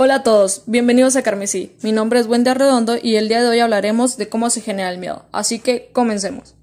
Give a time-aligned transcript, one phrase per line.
[0.00, 1.72] Hola a todos, bienvenidos a Carmesí.
[1.82, 4.92] Mi nombre es Wendy Arredondo y el día de hoy hablaremos de cómo se genera
[4.92, 5.24] el miedo.
[5.32, 6.54] Así que comencemos.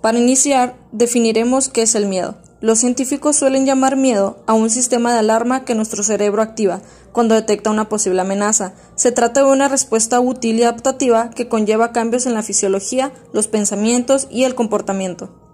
[0.00, 2.36] Para iniciar, definiremos qué es el miedo.
[2.60, 7.34] Los científicos suelen llamar miedo a un sistema de alarma que nuestro cerebro activa cuando
[7.34, 8.74] detecta una posible amenaza.
[8.94, 13.48] Se trata de una respuesta útil y adaptativa que conlleva cambios en la fisiología, los
[13.48, 15.47] pensamientos y el comportamiento.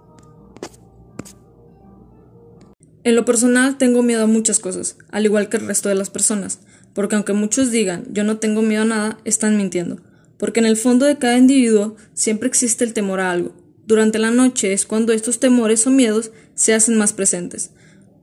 [3.05, 6.09] En lo personal tengo miedo a muchas cosas, al igual que el resto de las
[6.09, 6.57] personas,
[6.95, 10.01] porque aunque muchos digan yo no tengo miedo a nada, están mintiendo,
[10.39, 13.53] porque en el fondo de cada individuo siempre existe el temor a algo.
[13.85, 17.69] Durante la noche es cuando estos temores o miedos se hacen más presentes.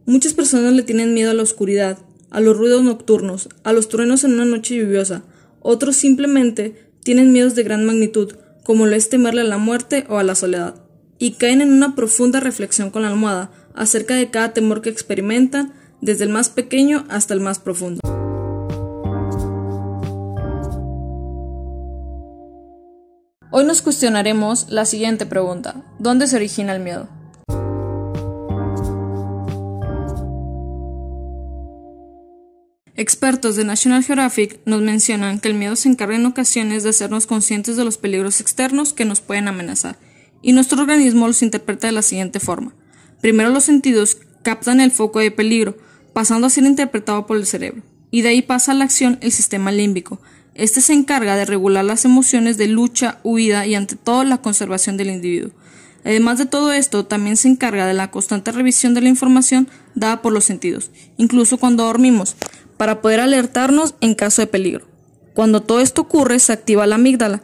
[0.05, 1.99] Muchas personas le tienen miedo a la oscuridad,
[2.31, 5.23] a los ruidos nocturnos, a los truenos en una noche lluviosa.
[5.61, 8.33] Otros simplemente tienen miedos de gran magnitud,
[8.65, 10.75] como lo es temerle a la muerte o a la soledad,
[11.21, 15.73] y caen en una profunda reflexión con la almohada acerca de cada temor que experimentan,
[16.01, 18.01] desde el más pequeño hasta el más profundo.
[23.55, 25.85] Hoy nos cuestionaremos la siguiente pregunta.
[25.99, 27.09] ¿Dónde se origina el miedo?
[32.95, 37.27] Expertos de National Geographic nos mencionan que el miedo se encarga en ocasiones de hacernos
[37.27, 39.99] conscientes de los peligros externos que nos pueden amenazar,
[40.41, 42.75] y nuestro organismo los interpreta de la siguiente forma.
[43.23, 45.79] Primero los sentidos captan el foco de peligro,
[46.13, 49.33] pasando a ser interpretado por el cerebro, y de ahí pasa a la acción el
[49.33, 50.21] sistema límbico,
[50.55, 54.99] este se encarga de regular las emociones de lucha, huida y ante todo la conservación
[54.99, 55.53] del individuo.
[56.05, 60.21] Además de todo esto, también se encarga de la constante revisión de la información dada
[60.21, 62.37] por los sentidos, incluso cuando dormimos,
[62.77, 64.87] para poder alertarnos en caso de peligro.
[65.33, 67.41] Cuando todo esto ocurre, se activa la amígdala,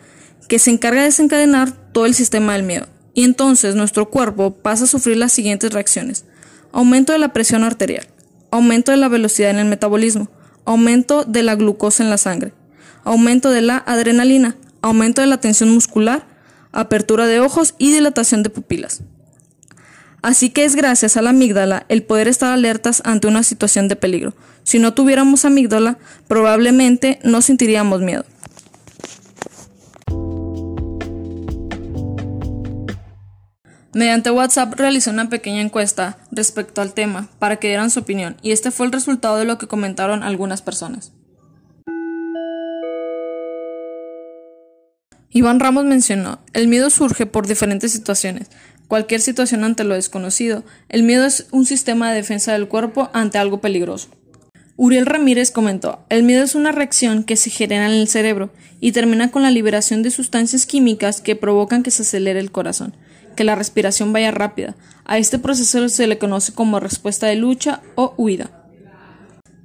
[0.48, 4.84] que se encarga de desencadenar todo el sistema del miedo, y entonces nuestro cuerpo pasa
[4.84, 6.24] a sufrir las siguientes reacciones.
[6.70, 8.06] Aumento de la presión arterial,
[8.52, 10.30] aumento de la velocidad en el metabolismo,
[10.64, 12.52] aumento de la glucosa en la sangre,
[13.02, 16.28] aumento de la adrenalina, aumento de la tensión muscular,
[16.70, 19.01] apertura de ojos y dilatación de pupilas.
[20.23, 23.96] Así que es gracias a la amígdala el poder estar alertas ante una situación de
[23.96, 24.33] peligro.
[24.62, 28.24] Si no tuviéramos amígdala, probablemente no sentiríamos miedo.
[33.98, 38.53] Mediante WhatsApp realicé una pequeña encuesta respecto al tema para que dieran su opinión y
[38.53, 41.11] este fue el resultado de lo que comentaron algunas personas.
[45.31, 48.53] Iván Ramos mencionó, el miedo surge por diferentes situaciones,
[48.87, 50.63] cualquier situación ante lo desconocido.
[50.89, 54.11] El miedo es un sistema de defensa del cuerpo ante algo peligroso.
[54.80, 58.92] Uriel Ramírez comentó, el miedo es una reacción que se genera en el cerebro y
[58.92, 62.94] termina con la liberación de sustancias químicas que provocan que se acelere el corazón,
[63.34, 64.77] que la respiración vaya rápida.
[65.05, 68.52] A este proceso se le conoce como respuesta de lucha o huida.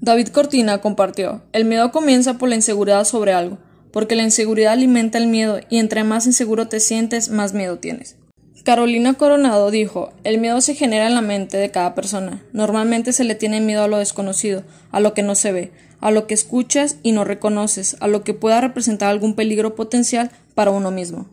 [0.01, 3.59] David Cortina compartió, el miedo comienza por la inseguridad sobre algo
[3.93, 8.17] porque la inseguridad alimenta el miedo y entre más inseguro te sientes, más miedo tienes.
[8.63, 12.41] Carolina Coronado dijo, el miedo se genera en la mente de cada persona.
[12.53, 16.11] Normalmente se le tiene miedo a lo desconocido, a lo que no se ve, a
[16.11, 20.71] lo que escuchas y no reconoces, a lo que pueda representar algún peligro potencial para
[20.71, 21.27] uno mismo.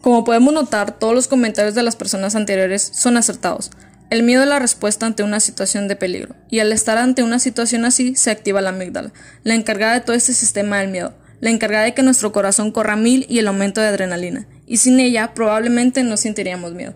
[0.00, 3.72] Como podemos notar, todos los comentarios de las personas anteriores son acertados.
[4.08, 7.40] El miedo es la respuesta ante una situación de peligro, y al estar ante una
[7.40, 9.12] situación así se activa la amígdala,
[9.42, 12.94] la encargada de todo este sistema del miedo, la encargada de que nuestro corazón corra
[12.94, 16.94] mil y el aumento de adrenalina, y sin ella probablemente no sentiríamos miedo.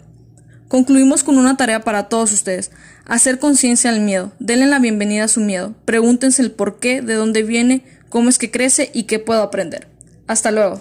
[0.69, 2.71] Concluimos con una tarea para todos ustedes,
[3.07, 7.15] hacer conciencia del miedo, denle la bienvenida a su miedo, pregúntense el por qué, de
[7.15, 9.89] dónde viene, cómo es que crece y qué puedo aprender.
[10.29, 10.81] Hasta luego.